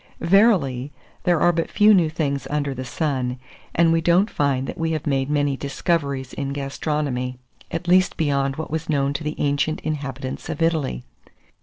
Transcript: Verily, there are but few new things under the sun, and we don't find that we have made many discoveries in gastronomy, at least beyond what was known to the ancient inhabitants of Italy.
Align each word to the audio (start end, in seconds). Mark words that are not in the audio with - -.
Verily, 0.19 0.91
there 1.25 1.39
are 1.39 1.51
but 1.51 1.69
few 1.69 1.93
new 1.93 2.09
things 2.09 2.47
under 2.49 2.73
the 2.73 2.83
sun, 2.83 3.37
and 3.75 3.91
we 3.93 4.01
don't 4.01 4.31
find 4.31 4.65
that 4.65 4.77
we 4.79 4.93
have 4.93 5.05
made 5.05 5.29
many 5.29 5.55
discoveries 5.55 6.33
in 6.33 6.53
gastronomy, 6.53 7.37
at 7.69 7.87
least 7.87 8.17
beyond 8.17 8.55
what 8.55 8.71
was 8.71 8.89
known 8.89 9.13
to 9.13 9.23
the 9.23 9.35
ancient 9.39 9.79
inhabitants 9.81 10.49
of 10.49 10.59
Italy. 10.59 11.03